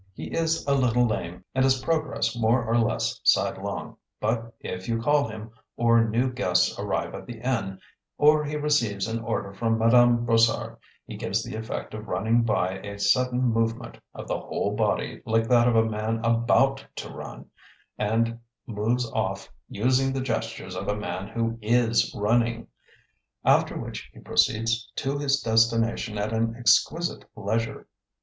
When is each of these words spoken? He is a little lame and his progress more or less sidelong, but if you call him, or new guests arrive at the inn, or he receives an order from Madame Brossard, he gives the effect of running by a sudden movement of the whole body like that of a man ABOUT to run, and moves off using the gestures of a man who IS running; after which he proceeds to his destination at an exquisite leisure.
He 0.15 0.31
is 0.31 0.65
a 0.65 0.73
little 0.73 1.05
lame 1.05 1.43
and 1.53 1.63
his 1.63 1.77
progress 1.79 2.35
more 2.35 2.65
or 2.65 2.75
less 2.75 3.21
sidelong, 3.23 3.97
but 4.19 4.51
if 4.59 4.87
you 4.89 4.99
call 4.99 5.27
him, 5.27 5.51
or 5.77 6.09
new 6.09 6.31
guests 6.33 6.79
arrive 6.79 7.13
at 7.13 7.27
the 7.27 7.37
inn, 7.39 7.79
or 8.17 8.43
he 8.43 8.55
receives 8.55 9.07
an 9.07 9.19
order 9.19 9.53
from 9.53 9.77
Madame 9.77 10.25
Brossard, 10.25 10.77
he 11.05 11.15
gives 11.15 11.43
the 11.43 11.53
effect 11.55 11.93
of 11.93 12.07
running 12.07 12.41
by 12.41 12.79
a 12.79 12.97
sudden 12.97 13.43
movement 13.43 13.99
of 14.15 14.27
the 14.27 14.39
whole 14.39 14.75
body 14.75 15.21
like 15.23 15.47
that 15.49 15.67
of 15.67 15.75
a 15.75 15.85
man 15.85 16.19
ABOUT 16.23 16.83
to 16.95 17.07
run, 17.13 17.51
and 17.99 18.39
moves 18.65 19.07
off 19.11 19.49
using 19.69 20.13
the 20.13 20.21
gestures 20.21 20.75
of 20.75 20.87
a 20.87 20.95
man 20.97 21.27
who 21.27 21.59
IS 21.61 22.11
running; 22.15 22.65
after 23.45 23.77
which 23.77 24.09
he 24.11 24.19
proceeds 24.19 24.91
to 24.95 25.19
his 25.19 25.39
destination 25.41 26.17
at 26.17 26.33
an 26.33 26.55
exquisite 26.57 27.23
leisure. 27.35 27.85